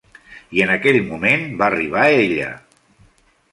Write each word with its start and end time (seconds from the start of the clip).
I 0.59 0.63
en 0.65 0.71
aquell 0.75 0.97
moment 1.09 1.45
va 1.61 1.69
arribar 1.73 2.09
ella. 2.25 2.51